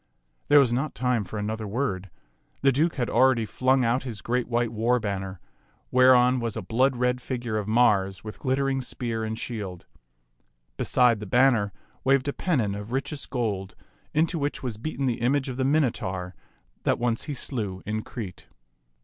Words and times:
There 0.47 0.59
was 0.59 0.73
not 0.73 0.95
time 0.95 1.23
for 1.23 1.37
another 1.37 1.67
word; 1.67 2.09
the 2.63 2.71
Duke 2.71 2.95
had 2.95 3.07
already 3.07 3.45
flung 3.45 3.85
out 3.85 4.01
his 4.01 4.23
great 4.23 4.47
white 4.47 4.71
war 4.71 4.99
banner, 4.99 5.39
whereon 5.91 6.39
was 6.39 6.57
a 6.57 6.63
blood 6.63 6.95
red 6.95 7.21
figure 7.21 7.59
of 7.59 7.67
Mars 7.67 8.23
with 8.23 8.39
glittering 8.39 8.81
spear 8.81 9.23
and 9.23 9.37
shield. 9.37 9.85
Beside 10.75 11.19
the 11.19 11.27
banner 11.27 11.71
waved 12.03 12.27
a 12.27 12.33
pennon 12.33 12.73
of 12.73 12.91
richest 12.91 13.29
gold, 13.29 13.75
into 14.11 14.39
which 14.39 14.63
was 14.63 14.77
beaten 14.77 15.05
the 15.05 15.21
image 15.21 15.49
of 15.49 15.57
the 15.57 15.63
Minotaur 15.65 16.33
that 16.81 16.97
once 16.97 17.25
he 17.25 17.35
slew 17.35 17.83
in 17.85 18.01
Crete. 18.01 18.47